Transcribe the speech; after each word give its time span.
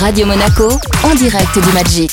Radio 0.00 0.26
Monaco, 0.26 0.68
en 1.04 1.14
direct 1.14 1.54
du 1.54 1.72
Magic. 1.72 2.10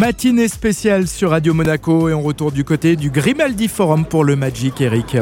Matinée 0.00 0.48
spéciale 0.48 1.06
sur 1.06 1.30
Radio 1.30 1.54
Monaco 1.54 2.08
et 2.08 2.14
on 2.14 2.22
retourne 2.22 2.52
du 2.52 2.64
côté 2.64 2.96
du 2.96 3.10
Grimaldi 3.10 3.68
Forum 3.68 4.04
pour 4.04 4.24
le 4.24 4.34
Magic, 4.34 4.80
Eric. 4.80 5.16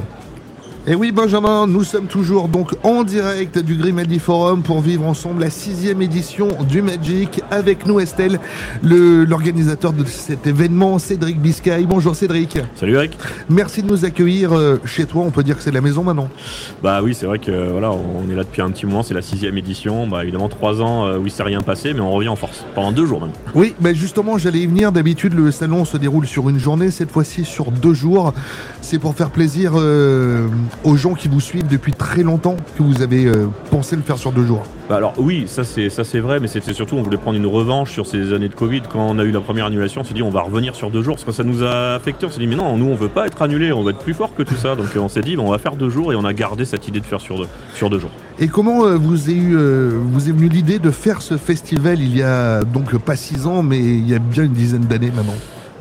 Et 0.87 0.95
oui 0.95 1.13
Benjamin, 1.13 1.67
nous 1.67 1.83
sommes 1.83 2.09
toujours 2.09 2.47
donc 2.47 2.75
en 2.83 3.05
direct 3.05 3.59
du 3.59 3.75
Grimaldi 3.77 4.19
Forum 4.19 4.63
pour 4.63 4.83
vivre 4.83 5.07
ensemble 5.07 5.41
la 5.41 5.49
sixième 5.49 6.03
édition 6.03 6.49
du 6.69 6.83
Magic 6.83 7.41
avec 7.51 7.87
nous 7.87 8.01
Estelle, 8.01 8.39
le- 8.83 9.25
l'organisateur 9.25 9.95
de 9.95 10.05
cet 10.05 10.47
événement, 10.47 10.99
Cédric 10.99 11.41
Biscay. 11.41 11.87
Bonjour 11.89 12.15
Cédric. 12.15 12.59
Salut 12.75 12.97
Eric. 12.97 13.17
Merci 13.49 13.83
de 13.83 13.89
nous 13.89 14.05
accueillir 14.05 14.53
euh, 14.53 14.77
chez 14.85 15.07
toi, 15.07 15.23
on 15.27 15.31
peut 15.31 15.43
dire 15.43 15.57
que 15.57 15.63
c'est 15.63 15.71
la 15.71 15.81
maison 15.81 16.03
maintenant. 16.05 16.29
Bah 16.83 17.01
oui, 17.03 17.15
c'est 17.15 17.25
vrai 17.25 17.39
que 17.39 17.71
voilà, 17.71 17.91
on 17.91 18.31
est 18.31 18.35
là 18.35 18.45
depuis 18.45 18.61
un 18.61 18.69
petit 18.71 18.85
moment, 18.85 19.03
c'est 19.03 19.15
la 19.15 19.23
sixième 19.23 19.57
édition. 19.57 20.07
Bah 20.07 20.23
évidemment 20.23 20.51
trois 20.51 20.83
ans 20.83 21.07
euh, 21.07 21.17
où 21.19 21.25
il 21.25 21.33
s'est 21.33 21.43
rien 21.45 21.63
passé, 21.63 21.95
mais 21.95 22.01
on 22.01 22.11
revient 22.13 22.29
en 22.29 22.37
force 22.37 22.63
pendant 22.75 22.93
deux 22.93 23.07
jours 23.07 23.23
même. 23.23 23.31
Oui, 23.55 23.75
mais 23.81 23.95
justement 23.95 24.37
j'allais 24.37 24.59
y 24.61 24.67
venir, 24.67 24.93
d'habitude 24.93 25.33
le 25.33 25.51
salon 25.51 25.87
se 25.87 25.97
déroule 25.97 26.27
sur 26.27 26.51
une 26.51 26.59
journée, 26.59 26.91
cette 26.91 27.11
fois-ci 27.11 27.47
sur 27.47 27.71
deux 27.71 27.95
jours. 27.95 28.35
C'est 28.83 28.99
pour 28.99 29.15
faire 29.15 29.31
plaisir 29.31 29.73
euh, 29.77 30.47
aux 30.83 30.97
gens 30.97 31.15
qui 31.15 31.29
vous 31.29 31.41
suivent 31.41 31.69
depuis 31.69 31.93
très 31.93 32.23
longtemps 32.23 32.57
que 32.77 32.83
vous 32.83 33.03
avez 33.03 33.27
euh, 33.27 33.47
pensé 33.71 33.97
le 33.97 34.03
faire 34.03 34.19
sur 34.19 34.33
deux 34.33 34.45
jours? 34.45 34.65
Bah 34.89 34.97
alors 34.97 35.15
oui, 35.17 35.45
ça 35.47 35.65
c'est 35.65 35.89
ça 35.89 36.05
c'est 36.05 36.21
vrai, 36.21 36.41
mais 36.41 36.49
c'était 36.49 36.75
surtout 36.75 36.97
on 36.97 37.03
voulait 37.03 37.17
prendre 37.17 37.39
une 37.39 37.47
revanche 37.47 37.93
sur 37.93 38.07
ces 38.07 38.33
années 38.35 38.49
de 38.49 38.55
Covid. 38.55 38.83
Quand 38.91 39.07
on 39.09 39.19
a 39.19 39.25
eu 39.25 39.31
la 39.31 39.41
première 39.41 39.67
annulation, 39.67 40.03
on 40.03 40.05
s'est 40.05 40.15
dit 40.15 40.23
on 40.23 40.31
va 40.31 40.43
revenir 40.43 40.75
sur 40.75 40.91
deux 40.91 41.03
jours, 41.03 41.15
parce 41.15 41.25
que 41.25 41.33
ça 41.33 41.45
nous 41.45 41.63
a 41.63 41.95
affecté. 41.95 42.27
On 42.27 42.31
s'est 42.31 42.41
dit 42.41 42.47
mais 42.47 42.57
non, 42.57 42.77
nous 42.77 42.87
on 42.87 42.95
veut 42.95 43.09
pas 43.09 43.27
être 43.27 43.41
annulé, 43.43 43.73
on 43.73 43.83
va 43.83 43.93
être 43.93 43.99
plus 43.99 44.15
fort 44.15 44.35
que 44.35 44.43
tout 44.43 44.57
ça. 44.57 44.77
Donc 44.77 44.89
on 44.97 45.09
s'est 45.09 45.23
dit 45.23 45.37
on 45.39 45.51
va 45.51 45.59
faire 45.59 45.77
deux 45.77 45.91
jours 45.91 46.13
et 46.13 46.17
on 46.17 46.25
a 46.25 46.33
gardé 46.35 46.65
cette 46.65 46.87
idée 46.89 47.01
de 47.01 47.07
faire 47.07 47.21
sur 47.21 47.39
deux, 47.39 47.49
sur 47.75 47.89
deux 47.89 47.99
jours. 47.99 48.11
Et 48.39 48.49
comment 48.49 48.85
euh, 48.85 48.97
vous 48.97 49.31
est, 49.31 49.35
eu, 49.35 49.57
euh, 49.57 49.93
vous 50.03 50.29
est 50.29 50.33
venue 50.33 50.49
l'idée 50.49 50.79
de 50.79 50.91
faire 50.91 51.23
ce 51.23 51.37
festival 51.37 52.01
il 52.01 52.17
y 52.17 52.23
a 52.23 52.63
donc 52.65 52.97
pas 52.99 53.17
six 53.17 53.47
ans, 53.47 53.63
mais 53.63 53.79
il 53.79 54.09
y 54.09 54.15
a 54.15 54.19
bien 54.19 54.45
une 54.45 54.53
dizaine 54.53 54.85
d'années 54.85 55.13
maintenant? 55.15 55.35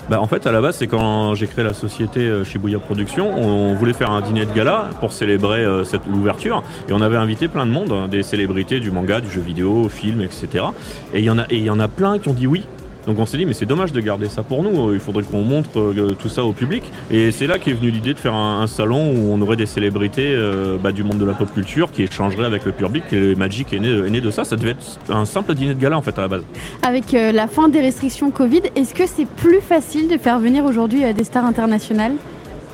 Bah, 0.09 0.19
en 0.19 0.27
fait, 0.27 0.45
à 0.47 0.51
la 0.51 0.59
base, 0.59 0.77
c'est 0.77 0.87
quand 0.87 1.33
j'ai 1.33 1.47
créé 1.47 1.63
la 1.63 1.73
société 1.73 2.19
euh, 2.19 2.43
Shibuya 2.43 2.79
Productions, 2.79 3.33
on 3.37 3.73
voulait 3.73 3.93
faire 3.93 4.11
un 4.11 4.21
dîner 4.21 4.45
de 4.45 4.51
gala 4.51 4.89
pour 4.99 5.13
célébrer 5.13 5.63
euh, 5.63 5.85
cette 5.85 6.05
l'ouverture, 6.07 6.61
et 6.89 6.93
on 6.93 7.01
avait 7.01 7.15
invité 7.15 7.47
plein 7.47 7.65
de 7.65 7.71
monde, 7.71 7.91
hein, 7.93 8.07
des 8.09 8.21
célébrités 8.21 8.81
du 8.81 8.91
manga, 8.91 9.21
du 9.21 9.31
jeu 9.31 9.41
vidéo, 9.41 9.87
film, 9.87 10.21
etc. 10.21 10.65
Et 11.13 11.19
il 11.19 11.25
y 11.25 11.29
et 11.29 11.57
il 11.57 11.63
y 11.63 11.69
en 11.69 11.79
a 11.79 11.87
plein 11.87 12.19
qui 12.19 12.27
ont 12.27 12.33
dit 12.33 12.47
oui. 12.47 12.65
Donc 13.07 13.19
on 13.19 13.25
s'est 13.25 13.37
dit 13.37 13.45
mais 13.45 13.53
c'est 13.53 13.65
dommage 13.65 13.91
de 13.91 13.99
garder 13.99 14.29
ça 14.29 14.43
pour 14.43 14.63
nous, 14.63 14.93
il 14.93 14.99
faudrait 14.99 15.23
qu'on 15.23 15.41
montre 15.41 15.79
euh, 15.79 16.15
tout 16.17 16.29
ça 16.29 16.43
au 16.43 16.53
public. 16.53 16.83
Et 17.11 17.31
c'est 17.31 17.47
là 17.47 17.59
qu'est 17.59 17.73
venue 17.73 17.91
l'idée 17.91 18.13
de 18.13 18.19
faire 18.19 18.33
un, 18.33 18.61
un 18.61 18.67
salon 18.67 19.11
où 19.11 19.33
on 19.33 19.41
aurait 19.41 19.57
des 19.57 19.65
célébrités 19.65 20.33
euh, 20.33 20.77
bah, 20.81 20.91
du 20.91 21.03
monde 21.03 21.17
de 21.17 21.25
la 21.25 21.33
pop 21.33 21.53
culture 21.53 21.91
qui 21.91 22.03
échangeraient 22.03 22.45
avec 22.45 22.65
le 22.65 22.71
public. 22.71 23.03
Et 23.11 23.35
Magic 23.35 23.73
est 23.73 23.79
né, 23.79 23.89
est 23.89 24.09
né 24.09 24.21
de 24.21 24.31
ça, 24.31 24.45
ça 24.45 24.55
devait 24.55 24.71
être 24.71 24.99
un 25.09 25.25
simple 25.25 25.53
dîner 25.53 25.73
de 25.73 25.79
gala 25.81 25.97
en 25.97 26.01
fait 26.01 26.17
à 26.17 26.21
la 26.21 26.27
base. 26.27 26.43
Avec 26.81 27.13
euh, 27.13 27.31
la 27.31 27.47
fin 27.47 27.67
des 27.67 27.81
restrictions 27.81 28.31
Covid, 28.31 28.61
est-ce 28.75 28.93
que 28.93 29.05
c'est 29.05 29.27
plus 29.27 29.61
facile 29.61 30.07
de 30.07 30.17
faire 30.17 30.39
venir 30.39 30.65
aujourd'hui 30.65 31.01
des 31.13 31.23
stars 31.23 31.45
internationales? 31.45 32.13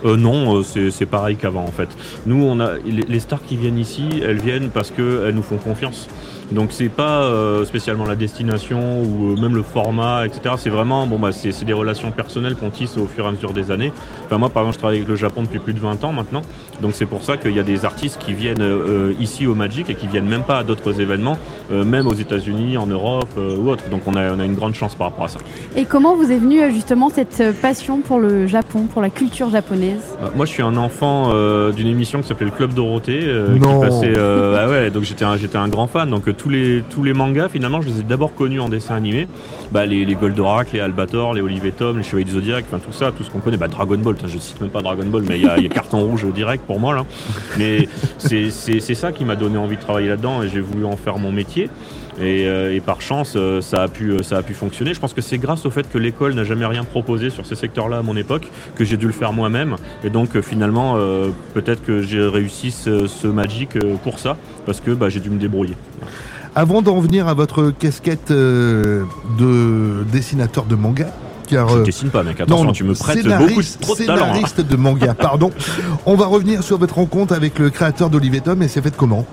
Euh, 0.05 0.15
non, 0.15 0.63
c'est 0.63 1.05
pareil 1.05 1.35
qu'avant 1.35 1.63
en 1.63 1.71
fait. 1.71 1.89
Nous, 2.25 2.41
on 2.41 2.59
a 2.59 2.77
les 2.85 3.01
les 3.01 3.19
stars 3.19 3.41
qui 3.45 3.57
viennent 3.57 3.77
ici, 3.77 4.05
elles 4.25 4.39
viennent 4.39 4.69
parce 4.69 4.91
qu'elles 4.91 5.33
nous 5.33 5.43
font 5.43 5.57
confiance. 5.57 6.07
Donc 6.51 6.69
c'est 6.71 6.89
pas 6.89 7.21
euh, 7.23 7.63
spécialement 7.65 8.05
la 8.05 8.15
destination 8.15 9.01
ou 9.03 9.33
euh, 9.33 9.41
même 9.41 9.55
le 9.55 9.61
format, 9.61 10.25
etc. 10.25 10.55
C'est 10.57 10.69
vraiment 10.71 11.05
bon 11.05 11.19
bah 11.19 11.31
c'est 11.31 11.51
c'est 11.51 11.65
des 11.65 11.73
relations 11.73 12.11
personnelles 12.11 12.55
qu'on 12.55 12.71
tisse 12.71 12.97
au 12.97 13.05
fur 13.05 13.25
et 13.25 13.27
à 13.27 13.31
mesure 13.31 13.53
des 13.53 13.69
années. 13.71 13.91
Enfin 14.25 14.37
moi 14.39 14.49
par 14.49 14.63
exemple 14.63 14.75
je 14.75 14.79
travaille 14.79 14.97
avec 14.97 15.09
le 15.09 15.15
Japon 15.15 15.43
depuis 15.43 15.59
plus 15.59 15.73
de 15.73 15.79
20 15.79 16.03
ans 16.03 16.11
maintenant. 16.11 16.41
Donc 16.81 16.93
c'est 16.95 17.05
pour 17.05 17.23
ça 17.23 17.37
qu'il 17.37 17.51
y 17.55 17.59
a 17.59 17.63
des 17.63 17.85
artistes 17.85 18.19
qui 18.19 18.33
viennent 18.33 18.61
euh, 18.61 19.13
ici 19.19 19.45
au 19.45 19.53
Magic 19.53 19.89
et 19.89 19.95
qui 19.95 20.07
viennent 20.07 20.27
même 20.27 20.43
pas 20.43 20.59
à 20.59 20.63
d'autres 20.63 20.99
événements, 20.99 21.37
euh, 21.71 21.83
même 21.83 22.07
aux 22.07 22.13
États-Unis, 22.15 22.77
en 22.77 22.87
Europe 22.87 23.29
euh, 23.37 23.55
ou 23.57 23.69
autre. 23.69 23.83
Donc 23.91 24.01
on 24.07 24.15
a 24.15 24.31
on 24.33 24.39
a 24.39 24.45
une 24.45 24.55
grande 24.55 24.73
chance 24.73 24.95
par 24.95 25.07
rapport 25.09 25.25
à 25.25 25.29
ça. 25.29 25.39
Et 25.75 25.85
comment 25.85 26.15
vous 26.15 26.31
est 26.31 26.37
venue 26.39 26.61
euh, 26.63 26.71
justement 26.71 27.09
cette 27.09 27.39
euh, 27.41 27.53
passion 27.53 27.99
pour 28.01 28.19
le 28.19 28.47
Japon, 28.47 28.87
pour 28.91 29.01
la 29.03 29.09
culture 29.11 29.49
japonaise? 29.51 30.01
Euh, 30.23 30.27
Moi, 30.35 30.45
je 30.45 30.51
suis 30.51 30.63
un 30.63 30.77
enfant 30.77 31.29
euh, 31.33 31.71
d'une 31.71 31.87
émission 31.87 32.21
qui 32.21 32.27
s'appelait 32.27 32.45
le 32.47 32.51
Club 32.51 32.73
Dorothée, 32.73 33.19
euh, 33.23 33.53
qui 33.53 33.59
passait. 33.59 34.13
euh, 34.17 34.57
ah 34.59 34.67
ouais, 34.69 34.89
donc 34.89 35.03
j'étais 35.03 35.25
un, 35.25 35.37
j'étais 35.37 35.57
un 35.57 35.67
grand 35.67 35.87
fan. 35.87 36.09
Donc 36.09 36.27
euh, 36.27 36.33
tous 36.39 37.03
les 37.03 37.13
mangas, 37.13 37.49
finalement, 37.49 37.81
je 37.81 37.89
les 37.89 37.99
ai 37.99 38.03
d'abord 38.03 38.33
connus 38.33 38.59
en 38.59 38.69
dessin 38.69 38.95
animé. 38.95 39.27
Bah, 39.71 39.85
les, 39.85 40.05
Goldorak, 40.15 40.71
les 40.71 40.79
Albator, 40.79 41.33
les 41.33 41.41
Olive 41.41 41.65
et 41.65 41.71
Tom, 41.71 41.97
les 41.97 42.03
Chevaliers 42.03 42.25
du 42.25 42.31
Zodiac, 42.31 42.65
enfin 42.67 42.79
tout 42.79 42.93
ça, 42.93 43.11
tout 43.11 43.23
ce 43.23 43.29
qu'on 43.29 43.39
connaît. 43.39 43.57
Bah, 43.57 43.67
Dragon 43.67 43.97
Ball, 43.97 44.15
je 44.25 44.37
cite 44.37 44.59
même 44.61 44.69
pas 44.69 44.81
Dragon 44.81 45.05
Ball, 45.05 45.23
mais 45.27 45.39
il 45.39 45.45
y 45.45 45.49
a, 45.49 45.59
y 45.59 45.69
carton 45.69 45.99
rouge 45.99 46.25
direct 46.33 46.65
pour 46.65 46.79
moi 46.79 46.95
là. 46.95 47.05
Mais 47.57 47.87
c'est 48.17 48.95
ça 48.95 49.11
qui 49.11 49.25
m'a 49.25 49.35
donné 49.35 49.57
envie 49.57 49.75
de 49.75 49.81
travailler 49.81 50.09
là-dedans 50.09 50.41
et 50.43 50.49
j'ai 50.49 50.61
voulu 50.61 50.85
en 50.85 50.97
faire 50.97 51.17
mon 51.17 51.31
métier. 51.31 51.69
Et, 52.17 52.45
euh, 52.47 52.75
et 52.75 52.79
par 52.81 53.01
chance, 53.01 53.33
euh, 53.35 53.61
ça 53.61 53.83
a 53.83 53.87
pu, 53.87 54.11
euh, 54.11 54.23
ça 54.23 54.37
a 54.37 54.41
pu 54.43 54.53
fonctionner. 54.53 54.93
Je 54.93 54.99
pense 54.99 55.13
que 55.13 55.21
c'est 55.21 55.37
grâce 55.37 55.65
au 55.65 55.71
fait 55.71 55.89
que 55.89 55.97
l'école 55.97 56.33
n'a 56.33 56.43
jamais 56.43 56.65
rien 56.65 56.83
proposé 56.83 57.29
sur 57.29 57.45
ces 57.45 57.55
secteurs-là 57.55 57.99
à 57.99 58.01
mon 58.01 58.15
époque 58.17 58.49
que 58.75 58.83
j'ai 58.83 58.97
dû 58.97 59.05
le 59.07 59.13
faire 59.13 59.31
moi-même. 59.31 59.75
Et 60.03 60.09
donc 60.09 60.39
finalement, 60.41 60.95
peut-être 61.53 61.83
que 61.83 62.01
j'ai 62.01 62.21
réussi 62.21 62.71
ce, 62.71 63.07
ce 63.07 63.27
Magic 63.27 63.77
pour 64.03 64.19
ça, 64.19 64.37
parce 64.65 64.81
que 64.81 64.91
bah, 64.91 65.09
j'ai 65.09 65.19
dû 65.19 65.29
me 65.29 65.39
débrouiller. 65.39 65.75
Avant 66.55 66.81
d'en 66.81 66.99
venir 66.99 67.27
à 67.27 67.33
votre 67.33 67.69
casquette 67.71 68.31
de 68.31 69.05
dessinateur 70.11 70.65
de 70.65 70.75
manga, 70.75 71.07
car 71.47 71.69
Je 71.69 71.83
dessine 71.83 72.09
pas, 72.09 72.23
mec. 72.23 72.39
Attention, 72.41 72.65
non, 72.65 72.71
tu 72.71 72.83
me 72.83 72.93
prêtes 72.93 73.25
beaucoup 73.25 73.61
de, 73.61 73.81
trop 73.81 73.95
de 73.95 74.03
talent. 74.05 74.33
hein. 74.33 74.63
De 74.69 74.75
manga, 74.75 75.13
pardon. 75.13 75.51
On 76.05 76.15
va 76.15 76.25
revenir 76.27 76.63
sur 76.63 76.77
votre 76.77 76.95
rencontre 76.95 77.33
avec 77.33 77.57
le 77.59 77.69
créateur 77.69 78.09
d'Olive 78.09 78.41
Tom 78.41 78.61
et 78.61 78.67
c'est 78.67 78.81
fait 78.81 78.95
comment? 78.95 79.25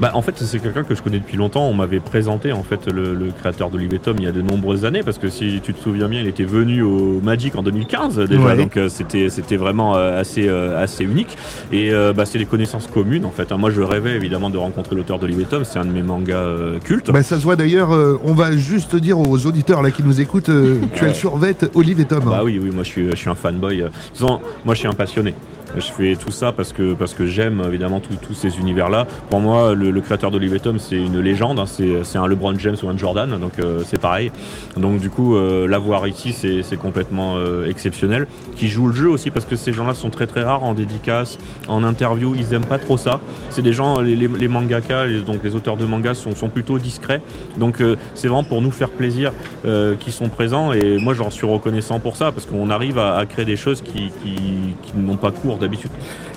Bah, 0.00 0.10
en 0.14 0.20
fait, 0.22 0.34
c'est 0.36 0.58
quelqu'un 0.58 0.82
que 0.84 0.94
je 0.94 1.02
connais 1.02 1.18
depuis 1.18 1.36
longtemps. 1.38 1.66
On 1.66 1.72
m'avait 1.74 2.00
présenté 2.00 2.52
en 2.52 2.62
fait 2.62 2.86
le, 2.92 3.14
le 3.14 3.30
créateur 3.30 3.70
d'Olive 3.70 3.98
Tom 3.98 4.16
il 4.18 4.24
y 4.24 4.26
a 4.26 4.32
de 4.32 4.42
nombreuses 4.42 4.84
années, 4.84 5.02
parce 5.02 5.16
que 5.18 5.28
si 5.30 5.60
tu 5.62 5.72
te 5.72 5.82
souviens 5.82 6.08
bien, 6.08 6.20
il 6.20 6.26
était 6.26 6.44
venu 6.44 6.82
au 6.82 7.20
Magic 7.22 7.56
en 7.56 7.62
2015 7.62 8.18
déjà, 8.28 8.40
Ouais. 8.42 8.56
donc 8.56 8.76
euh, 8.76 8.88
c'était 8.90 9.30
c'était 9.30 9.56
vraiment 9.56 9.96
euh, 9.96 10.20
assez 10.20 10.48
euh, 10.48 10.82
assez 10.82 11.02
unique. 11.04 11.36
Et 11.72 11.92
euh, 11.92 12.12
bah, 12.12 12.26
c'est 12.26 12.38
des 12.38 12.44
connaissances 12.46 12.86
communes 12.88 13.24
en 13.24 13.30
fait. 13.30 13.52
hein. 13.52 13.56
Moi, 13.56 13.70
je 13.70 13.80
rêvais 13.80 14.14
évidemment 14.16 14.50
de 14.50 14.58
rencontrer 14.58 14.96
l'auteur 14.96 15.18
d'Olive 15.18 15.44
Tom. 15.48 15.64
C'est 15.64 15.78
un 15.78 15.84
de 15.86 15.92
mes 15.92 16.02
mangas 16.02 16.36
euh, 16.36 16.78
cultes. 16.78 17.10
bah, 17.10 17.22
Ça 17.22 17.38
se 17.38 17.42
voit 17.44 17.56
d'ailleurs, 17.56 17.92
euh, 17.94 18.20
on 18.24 18.34
va 18.34 18.54
juste 18.56 18.96
dire 18.96 19.18
aux 19.18 19.46
auditeurs 19.46 19.82
là 19.82 19.90
qui 19.90 20.02
nous 20.02 20.20
écoutent, 20.20 20.48
euh, 20.50 20.78
tu 20.94 21.04
as 21.04 21.08
le 21.08 21.14
survêt 21.14 21.56
Olive 21.74 22.00
et 22.00 22.04
Tom. 22.04 22.24
Bah 22.26 22.42
oui, 22.44 22.60
oui, 22.62 22.70
moi 22.70 22.82
je 22.84 22.88
suis, 22.88 23.10
je 23.10 23.16
suis 23.16 23.30
un 23.30 23.34
fanboy. 23.34 23.84
Moi 24.20 24.74
je 24.74 24.78
suis 24.78 24.88
un 24.88 24.92
passionné. 24.92 25.34
Je 25.74 25.92
fais 25.92 26.16
tout 26.16 26.30
ça 26.30 26.52
parce 26.52 26.72
que, 26.72 26.94
parce 26.94 27.12
que 27.12 27.26
j'aime 27.26 27.60
évidemment 27.66 28.00
tous 28.00 28.32
ces 28.34 28.58
univers-là. 28.58 29.06
Pour 29.28 29.40
moi, 29.40 29.74
le, 29.74 29.90
le 29.90 30.00
créateur 30.00 30.30
d'Olive 30.30 30.58
Tom, 30.60 30.78
c'est 30.78 30.96
une 30.96 31.20
légende. 31.20 31.58
hein. 31.58 31.64
C'est 31.66 32.16
un 32.16 32.26
LeBron 32.26 32.58
James 32.58 32.76
ou 32.82 32.88
un 32.88 32.96
Jordan, 32.96 33.38
donc 33.38 33.58
euh, 33.58 33.82
c'est 33.84 34.00
pareil. 34.00 34.30
Donc 34.76 35.00
du 35.00 35.10
coup, 35.10 35.36
euh, 35.36 35.66
l'avoir 35.68 36.06
ici, 36.08 36.32
c'est 36.32 36.76
complètement 36.78 37.36
euh, 37.36 37.68
exceptionnel. 37.68 38.26
Qui 38.56 38.68
joue 38.68 38.86
le 38.88 38.94
jeu 38.94 39.10
aussi 39.10 39.30
parce 39.30 39.44
que 39.44 39.56
ces 39.56 39.72
gens-là 39.74 39.92
sont 39.94 40.08
très 40.08 40.26
très 40.26 40.44
rares 40.44 40.62
en 40.62 40.72
dédicace, 40.72 41.36
en 41.68 41.84
interview. 41.84 42.34
Ils 42.34 42.54
aiment 42.54 42.64
pas 42.64 42.78
trop 42.78 42.96
ça. 42.96 43.20
C'est 43.50 43.62
des 43.62 43.72
gens, 43.74 44.00
les, 44.00 44.16
les, 44.16 44.28
les 44.28 44.48
mangaka, 44.48 45.04
les- 45.06 45.20
donc 45.20 45.40
les 45.44 45.54
auteurs 45.56 45.76
de 45.76 45.84
mangas 45.84 46.14
sont, 46.14 46.34
sont 46.34 46.48
plutôt 46.48 46.78
discrets. 46.78 47.20
Donc 47.58 47.80
euh, 47.82 47.96
c'est 48.14 48.28
vraiment 48.28 48.44
pour 48.44 48.62
nous 48.62 48.70
faire 48.70 48.88
plaisir 48.90 49.32
euh, 49.66 49.94
qui 49.98 50.10
sont 50.12 50.28
présents 50.30 50.72
et 50.72 50.96
moi 50.98 51.12
j'en 51.12 51.28
suis 51.30 51.46
reconnaissant 51.46 51.98
pour 52.00 52.16
ça 52.16 52.32
parce 52.32 52.46
qu'on 52.46 52.70
arrive 52.70 52.98
à, 52.98 53.16
à 53.16 53.26
créer 53.26 53.44
des 53.44 53.56
choses 53.56 53.82
qui, 53.82 54.10
qui, 54.22 54.34
qui 54.82 54.92
n'ont 54.96 55.16
pas 55.16 55.32
cours 55.32 55.55
d'habitude. 55.58 55.90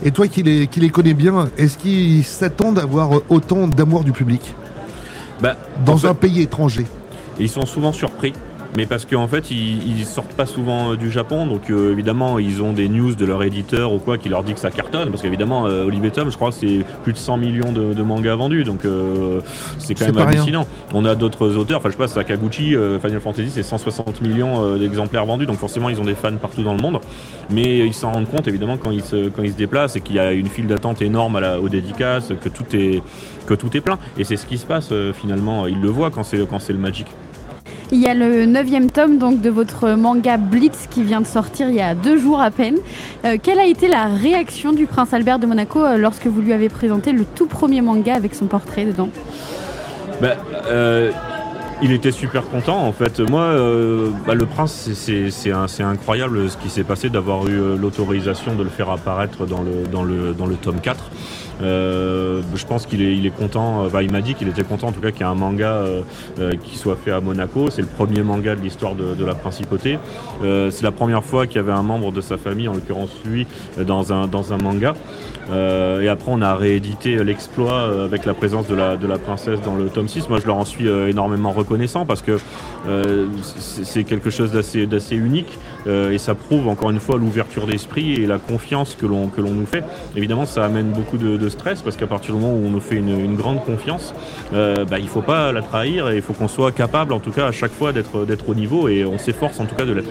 Et 0.03 0.12
toi 0.12 0.28
qui 0.28 0.44
les, 0.44 0.68
qui 0.68 0.80
les 0.80 0.90
connais 0.90 1.13
bien, 1.13 1.50
est-ce 1.57 1.78
qu'ils 1.78 2.24
s'attendent 2.24 2.80
à 2.80 2.84
avoir 2.84 3.12
autant 3.30 3.68
d'amour 3.68 4.03
du 4.03 4.12
public 4.12 4.53
Bah, 5.41 5.56
dans 5.85 5.94
en 5.94 5.97
fait, 5.97 6.07
un 6.07 6.13
pays 6.13 6.41
étranger? 6.41 6.85
Ils 7.40 7.50
sont 7.50 7.66
souvent 7.66 7.94
surpris. 7.94 8.34
Mais 8.78 8.85
parce 8.85 9.06
qu'en 9.06 9.28
fait, 9.28 9.50
ils, 9.52 9.97
ils 10.00 10.06
sortent 10.06 10.34
pas 10.34 10.46
souvent 10.46 10.91
euh, 10.91 10.96
du 10.96 11.12
Japon, 11.12 11.47
donc 11.47 11.69
euh, 11.69 11.91
évidemment, 11.91 12.38
ils 12.40 12.62
ont 12.62 12.72
des 12.72 12.88
news 12.88 13.16
de 13.16 13.25
leur 13.25 13.41
éditeur 13.44 13.94
ou 13.94 14.00
quoi 14.00 14.18
qui 14.18 14.30
leur 14.30 14.44
dit 14.44 14.53
que 14.53 14.59
ça 14.59 14.69
cartonne, 14.69 15.09
parce 15.09 15.22
qu'évidemment, 15.22 15.66
euh, 15.66 15.85
Olive 15.85 16.09
Tom, 16.12 16.30
je 16.30 16.35
crois, 16.35 16.52
c'est 16.52 16.85
plus 17.03 17.13
de 17.13 17.18
100 17.18 17.38
millions 17.38 17.72
de, 17.72 17.94
de 17.94 18.03
mangas 18.03 18.35
vendus, 18.35 18.63
donc 18.63 18.85
euh, 18.85 19.41
c'est 19.79 19.96
quand 19.96 20.06
même 20.06 20.18
rien. 20.18 20.28
hallucinant. 20.28 20.68
On 20.94 21.06
a 21.06 21.16
d'autres 21.16 21.58
auteurs, 21.58 21.79
enfin 21.79 21.90
je 21.90 21.94
sais 21.94 21.97
pas, 21.97 22.08
Sakaguchi, 22.08 22.76
euh, 22.76 22.99
Final 22.99 23.20
Fantasy, 23.20 23.49
c'est 23.49 23.64
160 23.64 24.22
millions 24.22 24.78
d'exemplaires 24.78 25.26
vendus, 25.26 25.46
donc 25.46 25.58
forcément, 25.58 25.90
ils 25.90 25.99
ont 25.99 26.05
des 26.05 26.16
fans 26.16 26.35
partout 26.38 26.64
dans 26.64 26.73
le 26.73 26.82
monde, 26.82 26.99
mais 27.49 27.79
ils 27.79 27.94
s'en 27.94 28.11
rendent 28.11 28.29
compte 28.29 28.47
évidemment 28.47 28.78
quand 28.78 28.91
ils 28.91 29.03
se, 29.03 29.29
quand 29.29 29.44
ils 29.44 29.52
se 29.52 29.58
déplacent 29.58 29.96
et 29.96 30.02
qu'il 30.02 30.16
y 30.16 30.20
a 30.20 30.32
une 30.32 30.47
file 30.47 30.67
d'attente 30.67 31.02
énorme 31.02 31.35
à 31.38 31.41
la, 31.41 31.59
aux 31.59 31.70
dédicaces, 31.70 32.32
que 32.41 32.49
tout 32.49 32.66
est 32.73 33.02
que 33.46 33.53
tout 33.55 33.76
est 33.76 33.82
plein, 33.82 33.97
et 34.17 34.23
c'est 34.23 34.38
ce 34.38 34.46
qui 34.46 34.58
se 34.59 34.66
passe 34.66 34.90
euh, 34.91 35.11
finalement. 35.11 35.66
Ils 35.66 35.82
le 35.82 35.90
voient 35.90 36.11
quand 36.11 36.23
c'est 36.23 36.47
quand 36.47 36.59
c'est 36.59 36.73
le 36.73 36.79
Magic. 36.79 37.08
Il 37.91 38.00
y 38.00 38.06
a 38.08 38.14
le 38.14 38.46
neuvième 38.46 38.91
tome 38.91 39.18
donc 39.18 39.41
de 39.41 39.50
votre 39.50 39.90
manga 39.91 40.38
Blitz 40.38 40.88
qui 40.91 41.02
vient 41.02 41.22
de 41.22 41.26
sortir 41.26 41.70
il 41.70 41.76
y 41.76 41.82
a 41.82 41.96
deux 41.96 42.20
jours 42.20 42.40
à 42.40 42.52
peine. 42.52 42.76
Euh, 43.26 43.38
quelle 43.41 43.59
a 43.59 43.66
été 43.66 43.88
la 43.88 44.06
réaction 44.06 44.74
du 44.74 44.86
prince 44.86 45.12
Albert 45.12 45.40
de 45.40 45.47
Monaco 45.47 45.84
euh, 45.84 45.97
lorsque 45.97 46.28
vous 46.28 46.40
lui 46.41 46.53
avez 46.53 46.70
présenté 46.70 47.12
le 47.12 47.26
tout 47.26 47.47
premier 47.47 47.82
manga 47.82 48.14
avec 48.14 48.36
son 48.36 48.46
portrait 48.46 48.86
dedans? 48.86 49.09
Bah, 50.22 50.36
euh, 50.68 51.12
il 51.82 51.91
était 51.91 52.12
super 52.12 52.47
content 52.47 52.78
en 52.78 52.91
fait. 52.91 53.20
Moi, 53.22 53.56
bah, 54.28 54.35
le 54.35 54.46
prince, 54.46 54.90
c'est- 54.94 55.82
incroyable 55.82 56.47
ce 56.50 56.58
qui 56.58 56.70
s'est 56.70 56.84
passé 56.84 57.09
d'avoir 57.09 57.47
eu 57.47 57.76
l'autorisation 57.76 58.53
de 58.53 58.64
le 58.64 58.70
faire 58.70 58.92
apparaître 58.92 59.47
dans 59.47 59.62
le, 59.64 59.88
dans, 59.92 60.03
le, 60.03 60.34
dans 60.34 60.46
le 60.46 60.56
tome 60.56 60.80
4. 60.82 61.09
Euh, 61.61 62.41
je 62.56 62.66
pense 62.66 62.85
qu'il 62.85 63.26
est, 63.26 63.29
content, 63.29 63.85
enfin, 63.85 64.02
il 64.02 64.11
m'a 64.11 64.22
dit 64.22 64.35
qu'il 64.35 64.47
était 64.47 64.64
content 64.64 64.88
en 64.88 64.91
tout 64.91 65.02
cas 65.02 65.11
qu'il 65.11 65.22
y 65.22 65.23
ait 65.23 65.32
un 65.32 65.35
manga 65.35 65.72
euh, 65.72 66.02
euh, 66.40 66.53
qui 66.64 66.78
soit 66.78 66.96
fait 66.96 67.11
à 67.11 67.22
Monaco. 67.22 67.70
C'est 67.70 67.82
le 67.82 67.88
premier 67.88 68.22
manga 68.22 68.56
de 68.56 68.61
l'histoire 68.61 68.96
de, 68.96 69.26
la 69.26 69.35
principauté. 69.35 70.00
Euh, 70.44 70.72
c'est 70.72 70.84
la 70.84 70.91
première 70.91 71.23
fois 71.23 71.47
qu'il 71.47 71.58
y 71.58 71.59
avait 71.59 71.72
un 71.72 71.84
membre 71.84 72.11
de 72.11 72.22
sa 72.22 72.38
famille, 72.38 72.67
en 72.67 72.73
l'occurrence 72.73 73.11
lui, 73.26 73.46
euh, 73.78 73.84
dans 73.84 74.14
un 74.14 74.58
manga. 74.58 74.96
Euh, 75.51 76.01
et 76.01 76.07
après, 76.07 76.31
on 76.31 76.41
a 76.41 76.55
réédité 76.55 77.23
l'exploit 77.23 77.73
euh, 77.73 78.05
avec 78.05 78.25
la 78.25 78.34
présence 78.34 78.67
de 78.67 78.75
la, 78.75 79.17
princesse 79.17 79.61
dans 79.61 79.75
le 79.75 79.90
tome 79.90 80.07
6. 80.07 80.29
Moi, 80.29 80.40
je 80.40 80.46
leur 80.46 80.57
en 80.57 80.66
suis 80.66 80.87
euh, 80.87 81.09
énormément 81.09 81.51
reconnaissant 81.51 82.05
parce 82.05 82.22
que 82.22 82.40
c'est 83.51 84.05
quelque 84.05 84.29
chose 84.29 84.51
d'assez 84.51 85.16
unique 85.16 85.59
et 85.85 86.17
ça 86.17 86.34
prouve 86.34 86.69
encore 86.69 86.91
une 86.91 86.99
fois 86.99 87.17
l'ouverture 87.17 87.67
d'esprit 87.67 88.13
et 88.13 88.25
la 88.25 88.37
confiance 88.37 88.96
que 88.96 89.05
l'on 89.05 89.29
nous 89.37 89.66
fait. 89.66 89.84
Évidemment, 90.16 90.46
ça 90.46 90.63
amène 90.63 90.91
beaucoup 90.91 91.17
de, 91.17 91.49
stress 91.49 91.81
parce 91.81 91.97
qu'à 91.97 92.07
partir 92.07 92.34
du 92.34 92.40
moment 92.40 92.53
où 92.53 92.66
on 92.66 92.69
nous 92.69 92.79
fait 92.79 92.96
une, 92.96 93.35
grande 93.35 93.63
confiance, 93.66 94.13
bah, 94.53 94.97
il 94.97 95.09
faut 95.09 95.22
pas 95.22 95.51
la 95.51 95.61
trahir 95.61 96.09
et 96.09 96.16
il 96.16 96.22
faut 96.22 96.34
qu'on 96.34 96.47
soit 96.47 96.72
capable, 96.72 97.11
en 97.11 97.19
tout 97.19 97.31
cas, 97.31 97.47
à 97.47 97.51
chaque 97.51 97.73
fois 97.73 97.91
d'être 97.91 98.49
au 98.49 98.55
niveau 98.55 98.87
et 98.87 99.03
on 99.03 99.17
s'efforce 99.17 99.59
en 99.59 99.66
tout 99.66 99.75
cas 99.75 99.85
de 99.85 99.91
l'être. 99.91 100.09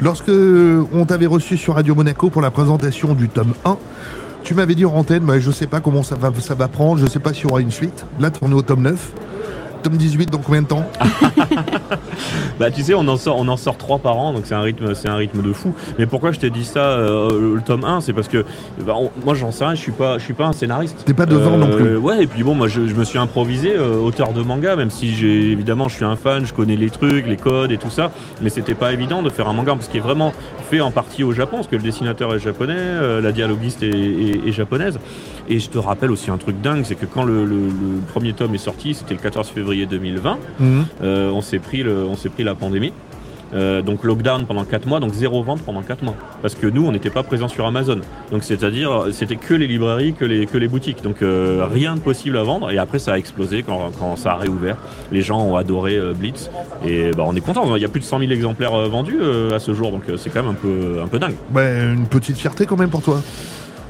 Lorsque 0.00 0.30
on 0.30 1.06
t'avait 1.06 1.26
reçu 1.26 1.56
sur 1.56 1.76
Radio 1.76 1.94
Monaco 1.94 2.28
pour 2.28 2.42
la 2.42 2.50
présentation 2.50 3.14
du 3.14 3.28
tome 3.28 3.54
1, 3.64 3.78
tu 4.42 4.54
m'avais 4.54 4.74
dit 4.74 4.84
en 4.84 4.94
antenne, 4.94 5.38
je 5.38 5.50
sais 5.50 5.66
pas 5.66 5.80
comment 5.80 6.02
ça 6.02 6.16
va, 6.16 6.32
ça 6.40 6.54
va 6.54 6.68
prendre, 6.68 7.00
je 7.00 7.06
sais 7.06 7.20
pas 7.20 7.32
s'il 7.32 7.44
y 7.44 7.50
aura 7.50 7.60
une 7.60 7.70
suite. 7.70 8.04
Là, 8.18 8.30
on 8.42 8.50
est 8.50 8.54
au 8.54 8.62
tome 8.62 8.82
9. 8.82 9.12
Tome 9.82 9.96
18 9.96 10.30
dans 10.30 10.38
combien 10.38 10.62
de 10.62 10.66
temps 10.68 10.84
Bah 12.58 12.70
tu 12.70 12.82
sais 12.82 12.94
on 12.94 13.06
en 13.08 13.16
sort 13.16 13.36
on 13.38 13.48
en 13.48 13.56
sort 13.56 13.76
trois 13.76 13.98
par 13.98 14.16
an 14.16 14.32
donc 14.32 14.42
c'est 14.44 14.54
un 14.54 14.60
rythme 14.60 14.94
c'est 14.94 15.08
un 15.08 15.16
rythme 15.16 15.42
de 15.42 15.52
fou. 15.52 15.74
Mais 15.98 16.06
pourquoi 16.06 16.32
je 16.32 16.38
t'ai 16.38 16.50
dit 16.50 16.64
ça 16.64 16.80
euh, 16.80 17.54
le 17.56 17.60
tome 17.60 17.84
1 17.84 18.00
c'est 18.00 18.12
parce 18.12 18.28
que 18.28 18.44
bah, 18.84 18.94
on- 18.96 19.10
moi 19.24 19.34
j'en 19.34 19.50
sais 19.50 19.64
rien, 19.64 19.74
je 19.74 19.80
suis 19.80 19.92
pas 19.92 20.18
je 20.18 20.24
suis 20.24 20.34
pas 20.34 20.46
un 20.46 20.52
scénariste. 20.52 21.02
T'es 21.04 21.14
pas 21.14 21.26
devant 21.26 21.56
non 21.56 21.68
plus. 21.76 21.96
Ouais 21.96 22.22
et 22.22 22.26
puis 22.26 22.42
bon 22.42 22.54
moi 22.54 22.68
je, 22.68 22.86
je 22.86 22.94
me 22.94 23.04
suis 23.04 23.18
improvisé 23.18 23.74
euh, 23.76 23.96
auteur 23.96 24.32
de 24.32 24.42
manga 24.42 24.76
même 24.76 24.90
si 24.90 25.14
j'ai 25.14 25.50
évidemment 25.50 25.88
je 25.88 25.96
suis 25.96 26.04
un 26.04 26.16
fan, 26.16 26.44
je 26.46 26.52
connais 26.54 26.76
les 26.76 26.90
trucs, 26.90 27.26
les 27.26 27.36
codes 27.36 27.72
et 27.72 27.78
tout 27.78 27.90
ça, 27.90 28.12
mais 28.40 28.50
c'était 28.50 28.74
pas 28.74 28.92
évident 28.92 29.22
de 29.22 29.30
faire 29.30 29.48
un 29.48 29.52
manga 29.52 29.72
parce 29.74 29.88
qu'il 29.88 29.98
est 29.98 30.02
vraiment 30.02 30.32
fait 30.70 30.80
en 30.80 30.90
partie 30.90 31.24
au 31.24 31.32
Japon 31.32 31.56
parce 31.56 31.68
que 31.68 31.76
le 31.76 31.82
dessinateur 31.82 32.34
est 32.34 32.38
japonais, 32.38 32.74
euh, 32.76 33.20
la 33.20 33.32
dialoguiste 33.32 33.82
est, 33.82 33.88
est- 33.90 34.48
est 34.48 34.52
japonaise. 34.52 34.98
Et 35.48 35.58
je 35.58 35.68
te 35.68 35.76
rappelle 35.78 36.12
aussi 36.12 36.30
un 36.30 36.36
truc 36.38 36.60
dingue, 36.60 36.82
c'est 36.84 36.94
que 36.94 37.04
quand 37.04 37.24
le, 37.24 37.44
le- 37.44 37.56
le 37.66 38.00
premier 38.12 38.32
tome 38.32 38.54
est 38.54 38.58
sorti, 38.58 38.94
c'était 38.94 39.14
le 39.14 39.20
14 39.20 39.48
février 39.48 39.71
2020. 39.74 40.38
Mhm. 40.58 40.86
Euh, 41.02 41.30
on 41.30 41.40
s'est 41.40 41.58
pris 41.58 41.82
le, 41.82 42.04
on 42.04 42.16
s'est 42.16 42.28
pris 42.28 42.44
la 42.44 42.54
pandémie. 42.54 42.92
Euh, 43.54 43.82
donc 43.82 44.02
lockdown 44.04 44.46
pendant 44.46 44.64
4 44.64 44.86
mois, 44.86 45.00
donc 45.00 45.12
zéro 45.12 45.42
vente 45.42 45.62
pendant 45.62 45.82
4 45.82 46.02
mois. 46.02 46.14
Parce 46.40 46.54
que 46.54 46.66
nous, 46.66 46.86
on 46.86 46.92
n'était 46.92 47.10
pas 47.10 47.22
présents 47.22 47.48
sur 47.48 47.66
Amazon. 47.66 48.00
Donc 48.30 48.44
c'est-à-dire, 48.44 49.08
c'était 49.12 49.36
que 49.36 49.54
les 49.54 49.66
librairies, 49.66 50.14
que 50.14 50.24
les, 50.24 50.46
que 50.46 50.56
les 50.58 50.68
boutiques. 50.68 51.02
Donc 51.02 51.22
euh, 51.22 51.66
rien 51.70 51.94
de 51.94 52.00
possible 52.00 52.38
à 52.38 52.42
vendre. 52.42 52.70
Et 52.70 52.78
après, 52.78 52.98
ça 52.98 53.14
a 53.14 53.18
explosé 53.18 53.62
quand, 53.62 53.92
quand 53.98 54.16
ça 54.16 54.32
a 54.32 54.36
réouvert. 54.36 54.76
Les 55.10 55.22
gens 55.22 55.40
ont 55.42 55.56
adoré 55.56 55.96
euh, 55.96 56.14
Blitz. 56.14 56.50
Et 56.86 57.10
bah, 57.10 57.24
on 57.26 57.34
est 57.36 57.40
content. 57.40 57.76
Il 57.76 57.82
y 57.82 57.84
a 57.84 57.88
plus 57.88 58.00
de 58.00 58.04
100 58.04 58.20
000 58.20 58.32
exemplaires 58.32 58.88
vendus 58.88 59.20
à 59.54 59.58
ce 59.58 59.74
jour. 59.74 59.90
Donc 59.90 60.04
c'est 60.16 60.30
quand 60.30 60.42
même 60.42 60.52
un 60.52 60.54
peu, 60.54 61.00
un 61.02 61.08
peu 61.08 61.18
dingue. 61.18 61.36
Bah, 61.50 61.62
une 61.62 62.06
petite 62.06 62.36
fierté 62.36 62.66
quand 62.66 62.76
même 62.76 62.90
pour 62.90 63.02
toi. 63.02 63.20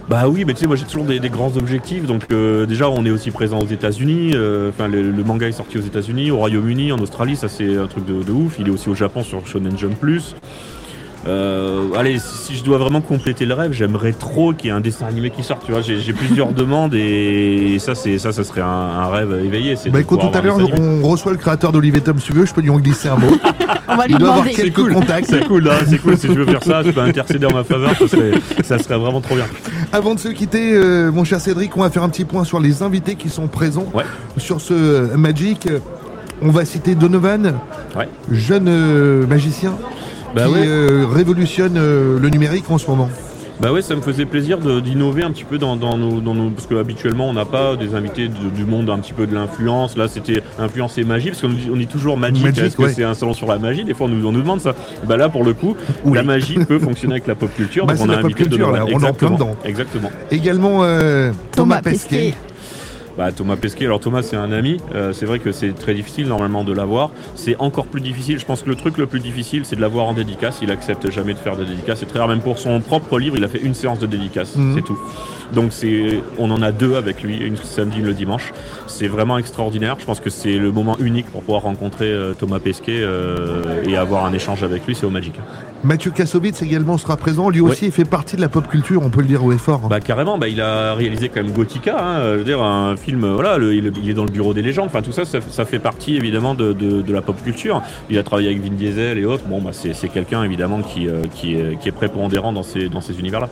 Bah 0.08 0.28
oui, 0.28 0.44
mais 0.44 0.52
tu 0.52 0.60
sais, 0.60 0.66
moi 0.66 0.76
j'ai 0.76 0.84
toujours 0.84 1.04
des, 1.04 1.20
des 1.20 1.30
grands 1.30 1.56
objectifs. 1.56 2.06
Donc 2.06 2.24
euh, 2.32 2.66
déjà, 2.66 2.90
on 2.90 3.04
est 3.04 3.10
aussi 3.10 3.30
présent 3.30 3.60
aux 3.60 3.66
États-Unis. 3.66 4.32
euh, 4.34 4.68
Enfin, 4.70 4.88
le, 4.88 5.12
manga 5.24 5.48
est 5.48 5.52
sorti 5.52 5.78
aux 5.78 5.82
États-Unis, 5.82 6.30
au 6.30 6.38
Royaume-Uni, 6.38 6.92
en 6.92 6.98
Australie. 6.98 7.36
Ça, 7.36 7.48
c'est 7.48 7.76
un 7.76 7.86
truc 7.86 8.04
de, 8.04 8.22
de 8.22 8.32
ouf. 8.32 8.56
Il 8.58 8.68
est 8.68 8.70
aussi 8.70 8.88
au 8.88 8.94
Japon 8.94 9.22
sur 9.22 9.46
Shonen 9.46 9.78
Jump 9.78 9.98
Plus. 9.98 10.34
Euh, 11.26 11.88
allez, 11.96 12.18
si, 12.18 12.56
je 12.56 12.64
dois 12.64 12.78
vraiment 12.78 13.00
compléter 13.00 13.46
le 13.46 13.54
rêve, 13.54 13.72
j'aimerais 13.72 14.12
trop 14.12 14.52
qu'il 14.52 14.66
y 14.66 14.68
ait 14.70 14.76
un 14.76 14.80
dessin 14.80 15.06
animé 15.06 15.30
qui 15.30 15.42
sorte. 15.44 15.64
Tu 15.64 15.72
vois, 15.72 15.80
j'ai 15.80 16.00
j'ai 16.00 16.12
plusieurs 16.12 16.52
demandes 16.52 16.94
et, 16.94 17.76
ça, 17.78 17.94
c'est 17.94 18.18
ça, 18.18 18.32
ça 18.32 18.42
serait 18.44 18.60
un, 18.60 18.66
un 18.66 19.06
rêve 19.08 19.32
éveillé. 19.44 19.76
c'est 19.76 19.90
Bah 19.90 20.00
écoute, 20.00 20.20
tout 20.20 20.36
à 20.36 20.40
l'heure, 20.40 20.58
on 20.78 21.06
reçoit 21.08 21.32
le 21.32 21.38
créateur 21.38 21.70
d'Olivier 21.72 22.00
Tom, 22.00 22.18
si 22.18 22.26
tu 22.26 22.32
veux, 22.32 22.44
je 22.46 22.52
peux 22.52 22.60
lui 22.60 22.70
en 22.70 22.78
glisser 22.78 23.08
un 23.08 23.16
mot. 23.16 23.30
On 23.88 23.96
va 23.96 24.06
lui 24.06 24.14
Il 24.14 24.18
doit 24.18 24.30
avoir 24.30 24.46
quelques 24.48 24.92
contacts. 24.92 25.26
C'est 25.28 25.46
cool, 25.46 25.68
hein, 25.68 25.84
c'est 25.86 25.98
cool. 25.98 26.16
Si 26.16 26.26
tu 26.26 26.34
veux 26.34 26.46
faire 26.46 26.62
ça, 26.62 26.82
tu 26.82 26.92
peux 26.92 27.00
intercéder 27.00 27.44
en 27.46 27.52
ma 27.52 27.64
faveur. 27.64 27.94
Ça 27.98 28.08
serait, 28.08 28.30
ça 28.62 28.78
serait 28.78 28.96
vraiment 28.96 29.20
trop 29.20 29.34
bien. 29.34 29.44
Avant 29.92 30.14
de 30.14 30.20
se 30.20 30.28
quitter, 30.28 30.72
euh, 30.74 31.10
mon 31.12 31.24
cher 31.24 31.40
Cédric, 31.40 31.76
on 31.76 31.80
va 31.82 31.90
faire 31.90 32.02
un 32.02 32.08
petit 32.08 32.24
point 32.24 32.44
sur 32.44 32.58
les 32.60 32.82
invités 32.82 33.16
qui 33.16 33.28
sont 33.28 33.48
présents 33.48 33.86
Ouais. 33.92 34.04
sur 34.38 34.60
ce 34.60 34.72
euh, 34.72 35.16
Magic. 35.16 35.68
On 36.40 36.50
va 36.50 36.64
citer 36.64 36.94
Donovan, 36.94 37.54
Ouais. 37.96 38.08
jeune 38.30 38.66
euh, 38.68 39.26
magicien 39.26 39.74
Bah 40.34 40.46
qui 40.46 40.52
ouais. 40.52 40.66
euh, 40.66 41.06
révolutionne 41.10 41.76
euh, 41.76 42.18
le 42.18 42.28
numérique 42.30 42.70
en 42.70 42.78
ce 42.78 42.88
moment. 42.90 43.08
Bah 43.60 43.70
ouais, 43.70 43.82
ça 43.82 43.94
me 43.94 44.00
faisait 44.00 44.24
plaisir 44.24 44.58
de- 44.58 44.80
d'innover 44.80 45.22
un 45.22 45.30
petit 45.30 45.44
peu 45.44 45.56
dans, 45.56 45.76
dans 45.76 45.96
nos, 45.96 46.20
dans 46.20 46.34
nos- 46.34 46.50
parce 46.50 46.66
que 46.66 46.74
habituellement 46.74 47.28
on 47.28 47.32
n'a 47.34 47.44
pas 47.44 47.76
des 47.76 47.94
invités 47.94 48.26
de- 48.28 48.50
du 48.52 48.64
monde 48.64 48.90
un 48.90 48.98
petit 48.98 49.12
peu 49.12 49.26
de 49.26 49.34
l'influence. 49.34 49.96
Là, 49.96 50.08
c'était 50.08 50.42
influence 50.58 50.98
et 50.98 51.04
magie, 51.04 51.28
parce 51.28 51.42
qu'on 51.42 51.50
dit- 51.50 51.70
on 51.72 51.76
dit 51.76 51.86
toujours 51.86 52.16
magique. 52.16 52.42
Magic, 52.42 52.64
Est-ce 52.64 52.76
que 52.76 52.88
c'est 52.88 53.04
un 53.04 53.14
salon 53.14 53.34
sur 53.34 53.46
la 53.46 53.58
magie? 53.58 53.84
Des 53.84 53.94
fois, 53.94 54.06
on 54.06 54.08
nous, 54.08 54.26
on 54.26 54.32
nous 54.32 54.40
demande 54.42 54.60
ça. 54.60 54.74
Bah 55.06 55.16
là, 55.16 55.28
pour 55.28 55.44
le 55.44 55.52
coup, 55.52 55.76
Oui. 56.04 56.16
la 56.16 56.24
magie 56.24 56.56
peut 56.64 56.80
fonctionner 56.80 57.14
avec 57.14 57.26
la 57.28 57.34
pop 57.36 57.54
culture. 57.54 57.86
Bah, 57.86 57.94
donc 57.94 58.06
on 58.06 58.08
a 58.08 58.12
la 58.12 58.18
pop 58.22 58.24
invité 58.32 58.42
culture, 58.44 58.66
Donovan. 58.66 58.80
là, 58.80 58.84
on 58.86 58.88
est 58.88 58.94
en 58.94 58.98
plein 58.98 59.08
Exactement. 59.28 59.34
dedans. 59.36 59.56
Exactement. 59.64 60.10
Également 60.32 60.78
euh, 60.82 61.30
Thomas, 61.52 61.76
Thomas 61.76 61.82
Pesquet. 61.82 62.16
Pesquet. 62.16 62.34
Bah, 63.18 63.30
Thomas 63.30 63.56
Pesquet, 63.56 63.84
alors 63.84 64.00
Thomas 64.00 64.22
c'est 64.22 64.36
un 64.36 64.52
ami, 64.52 64.78
Euh, 64.94 65.12
c'est 65.12 65.26
vrai 65.26 65.38
que 65.38 65.52
c'est 65.52 65.72
très 65.72 65.92
difficile 65.94 66.26
normalement 66.28 66.64
de 66.64 66.72
l'avoir, 66.72 67.10
c'est 67.34 67.56
encore 67.58 67.86
plus 67.86 68.00
difficile, 68.00 68.38
je 68.38 68.46
pense 68.46 68.62
que 68.62 68.68
le 68.70 68.74
truc 68.76 68.96
le 68.96 69.06
plus 69.06 69.20
difficile 69.20 69.64
c'est 69.66 69.76
de 69.76 69.80
l'avoir 69.82 70.06
en 70.06 70.14
dédicace, 70.14 70.60
il 70.62 70.70
accepte 70.70 71.10
jamais 71.10 71.34
de 71.34 71.38
faire 71.38 71.56
de 71.56 71.64
dédicace, 71.64 71.98
c'est 72.00 72.06
très 72.06 72.18
rare, 72.20 72.28
même 72.28 72.40
pour 72.40 72.58
son 72.58 72.80
propre 72.80 73.18
livre 73.18 73.36
il 73.36 73.44
a 73.44 73.48
fait 73.48 73.60
une 73.60 73.74
séance 73.74 73.98
de 73.98 74.06
dédicace, 74.06 74.56
Mhm. 74.56 74.74
c'est 74.76 74.82
tout. 74.82 74.98
Donc 75.54 75.72
c'est, 75.72 76.20
on 76.38 76.50
en 76.50 76.62
a 76.62 76.72
deux 76.72 76.94
avec 76.96 77.22
lui, 77.22 77.36
une 77.36 77.56
samedi, 77.56 77.98
une 77.98 78.06
le 78.06 78.14
dimanche, 78.14 78.52
c'est 78.86 79.06
vraiment 79.08 79.36
extraordinaire, 79.38 79.96
je 79.98 80.04
pense 80.04 80.20
que 80.20 80.30
c'est 80.30 80.56
le 80.58 80.72
moment 80.72 80.96
unique 80.98 81.26
pour 81.26 81.42
pouvoir 81.42 81.62
rencontrer 81.62 82.06
euh, 82.10 82.32
Thomas 82.34 82.58
Pesquet 82.58 83.00
euh, 83.00 83.82
et 83.86 83.96
avoir 83.96 84.24
un 84.24 84.32
échange 84.32 84.62
avec 84.62 84.86
lui, 84.86 84.94
c'est 84.94 85.04
au 85.06 85.10
Magic. 85.10 85.34
Mathieu 85.84 86.10
Kassovitz 86.12 86.62
également 86.62 86.96
sera 86.96 87.16
présent. 87.16 87.50
Lui 87.50 87.60
aussi, 87.60 87.86
il 87.86 87.92
fait 87.92 88.04
partie 88.04 88.36
de 88.36 88.40
la 88.40 88.48
pop 88.48 88.68
culture, 88.68 89.02
on 89.04 89.10
peut 89.10 89.20
le 89.20 89.26
dire 89.26 89.44
haut 89.44 89.50
et 89.52 89.58
fort. 89.58 89.80
hein. 89.84 89.88
Bah 89.90 89.98
carrément, 90.00 90.38
bah, 90.38 90.46
il 90.48 90.60
a 90.60 90.94
réalisé 90.94 91.28
quand 91.28 91.42
même 91.42 91.52
Gothica, 91.52 91.96
hein, 91.98 92.32
je 92.34 92.38
veux 92.38 92.44
dire 92.44 92.62
un 92.62 92.96
film, 92.96 93.26
voilà, 93.34 93.58
le- 93.58 93.74
il, 93.74 93.92
il 94.02 94.10
est 94.10 94.14
dans 94.14 94.24
le 94.24 94.30
bureau 94.30 94.54
des 94.54 94.62
légendes, 94.62 94.86
enfin 94.86 95.02
tout 95.02 95.12
ça, 95.12 95.24
ça, 95.24 95.40
ça 95.40 95.64
fait 95.64 95.80
partie 95.80 96.16
évidemment 96.16 96.54
de, 96.54 96.72
de- 96.72 97.02
de 97.02 97.12
la 97.12 97.20
pop 97.20 97.36
culture. 97.42 97.82
Il 98.10 98.16
a 98.18 98.22
travaillé 98.22 98.48
avec 98.48 98.62
Vin 98.62 98.74
Diesel 98.74 99.18
et 99.18 99.24
autres, 99.24 99.44
bon 99.46 99.60
bah 99.60 99.70
c'est 99.72 99.92
c'est 99.92 100.08
quelqu'un 100.08 100.44
évidemment 100.44 100.80
qui, 100.82 101.08
euh, 101.08 101.22
qui, 101.34 101.54
est, 101.54 101.78
qui 101.80 101.88
est 101.88 101.92
prépondérant 101.92 102.52
dans 102.52 102.62
ces, 102.62 102.88
dans 102.88 103.00
ces 103.00 103.18
univers-là. 103.18 103.48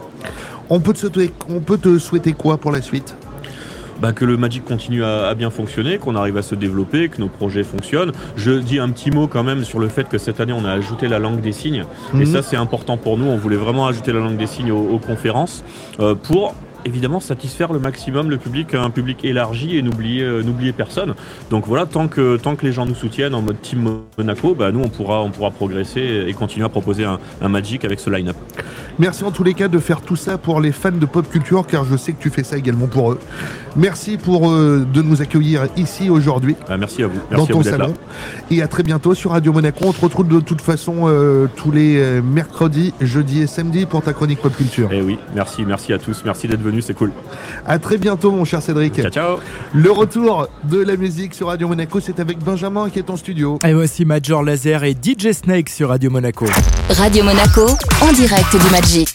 On, 0.72 0.78
peut 0.78 0.92
te 0.92 0.98
souhaiter, 0.98 1.32
on 1.48 1.58
peut 1.58 1.78
te 1.78 1.89
souhaiter 1.98 2.32
quoi 2.32 2.56
pour 2.58 2.72
la 2.72 2.82
suite? 2.82 3.16
Bah, 4.00 4.12
que 4.14 4.24
le 4.24 4.38
Magic 4.38 4.64
continue 4.64 5.04
à, 5.04 5.26
à 5.28 5.34
bien 5.34 5.50
fonctionner, 5.50 5.98
qu'on 5.98 6.16
arrive 6.16 6.38
à 6.38 6.42
se 6.42 6.54
développer, 6.54 7.10
que 7.10 7.20
nos 7.20 7.28
projets 7.28 7.64
fonctionnent. 7.64 8.12
Je 8.34 8.52
dis 8.52 8.78
un 8.78 8.88
petit 8.88 9.10
mot 9.10 9.26
quand 9.26 9.42
même 9.44 9.62
sur 9.62 9.78
le 9.78 9.88
fait 9.88 10.08
que 10.08 10.16
cette 10.16 10.40
année 10.40 10.54
on 10.54 10.64
a 10.64 10.70
ajouté 10.72 11.06
la 11.06 11.18
langue 11.18 11.40
des 11.42 11.52
signes. 11.52 11.84
Et 12.14 12.18
Mhm. 12.18 12.26
ça 12.26 12.40
c'est 12.42 12.56
important 12.56 12.96
pour 12.96 13.18
nous, 13.18 13.26
on 13.26 13.36
voulait 13.36 13.56
vraiment 13.56 13.86
ajouter 13.86 14.12
la 14.14 14.20
langue 14.20 14.38
des 14.38 14.46
signes 14.46 14.72
aux, 14.72 14.88
aux 14.94 14.98
conférences 14.98 15.62
euh, 16.00 16.14
pour 16.14 16.54
évidemment 16.84 17.20
satisfaire 17.20 17.72
le 17.72 17.78
maximum 17.78 18.30
le 18.30 18.38
public, 18.38 18.74
un 18.74 18.90
public 18.90 19.24
élargi 19.24 19.76
et 19.76 19.82
n'oublier 19.82 20.22
euh, 20.22 20.42
n'oublier 20.42 20.72
personne. 20.72 21.14
Donc 21.50 21.66
voilà, 21.66 21.86
tant 21.86 22.08
que, 22.08 22.36
tant 22.36 22.56
que 22.56 22.64
les 22.66 22.72
gens 22.72 22.86
nous 22.86 22.94
soutiennent 22.94 23.34
en 23.34 23.42
mode 23.42 23.60
Team 23.60 24.00
Monaco, 24.18 24.54
bah, 24.54 24.70
nous 24.72 24.80
on 24.80 24.88
pourra, 24.88 25.22
on 25.22 25.30
pourra 25.30 25.50
progresser 25.50 26.24
et 26.26 26.32
continuer 26.32 26.66
à 26.66 26.68
proposer 26.68 27.04
un, 27.04 27.18
un 27.40 27.48
Magic 27.48 27.84
avec 27.84 28.00
ce 28.00 28.10
line-up. 28.10 28.36
Merci 28.98 29.24
en 29.24 29.30
tous 29.30 29.44
les 29.44 29.54
cas 29.54 29.68
de 29.68 29.78
faire 29.78 30.02
tout 30.02 30.16
ça 30.16 30.36
pour 30.38 30.60
les 30.60 30.72
fans 30.72 30.90
de 30.92 31.06
pop 31.06 31.28
culture, 31.28 31.66
car 31.66 31.84
je 31.84 31.96
sais 31.96 32.12
que 32.12 32.20
tu 32.22 32.30
fais 32.30 32.44
ça 32.44 32.56
également 32.56 32.86
pour 32.86 33.12
eux. 33.12 33.18
Merci 33.76 34.16
pour 34.18 34.50
euh, 34.50 34.86
de 34.92 35.00
nous 35.02 35.22
accueillir 35.22 35.68
ici 35.76 36.10
aujourd'hui 36.10 36.56
Bah, 36.68 36.76
merci 36.76 37.02
à 37.02 37.06
vous. 37.06 37.18
dans 37.30 37.38
Merci 37.38 37.50
à 37.50 37.54
ton 37.54 37.60
là. 37.60 37.70
salon. 37.70 37.94
Et 38.50 38.62
à 38.62 38.68
très 38.68 38.82
bientôt 38.82 39.14
sur 39.14 39.30
Radio 39.30 39.52
Monaco. 39.52 39.84
On 39.86 39.92
te 39.92 40.00
retrouve 40.00 40.28
de 40.28 40.40
toute 40.40 40.60
façon 40.60 41.04
euh, 41.04 41.46
tous 41.56 41.70
les 41.72 42.20
mercredis, 42.20 42.92
jeudis 43.00 43.42
et 43.42 43.46
samedis 43.46 43.86
pour 43.86 44.02
ta 44.02 44.12
chronique 44.12 44.40
pop 44.40 44.54
culture. 44.54 44.88
Eh 44.92 45.00
oui, 45.02 45.18
merci, 45.34 45.64
merci 45.64 45.92
à 45.92 45.98
tous, 45.98 46.22
merci 46.24 46.46
d'être 46.48 46.60
venus, 46.62 46.69
c'est 46.80 46.94
cool. 46.94 47.12
À 47.66 47.78
très 47.78 47.98
bientôt 47.98 48.30
mon 48.30 48.44
cher 48.44 48.62
Cédric. 48.62 48.94
Ciao, 48.94 49.10
ciao 49.10 49.38
Le 49.74 49.90
retour 49.90 50.48
de 50.64 50.82
la 50.82 50.96
musique 50.96 51.34
sur 51.34 51.48
Radio 51.48 51.68
Monaco, 51.68 52.00
c'est 52.00 52.20
avec 52.20 52.38
Benjamin 52.38 52.88
qui 52.90 52.98
est 52.98 53.10
en 53.10 53.16
studio. 53.16 53.58
Et 53.66 53.74
voici 53.74 54.04
Major 54.04 54.42
Laser 54.42 54.84
et 54.84 54.92
DJ 54.92 55.32
Snake 55.32 55.68
sur 55.68 55.88
Radio 55.88 56.10
Monaco. 56.10 56.46
Radio 56.90 57.24
Monaco, 57.24 57.66
en 58.00 58.12
direct 58.12 58.52
du 58.52 58.70
Magic. 58.70 59.10